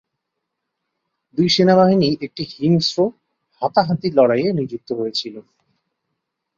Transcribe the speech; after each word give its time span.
দুই 1.37 1.47
সেনাবাহিনী 1.49 2.09
একটি 2.21 2.43
হিংস্র, 2.53 2.97
হাতাহাতি 3.61 4.07
লড়াইয়ে 4.11 4.51
নিযুক্ত 4.53 4.89
হয়েছিল। 4.93 5.35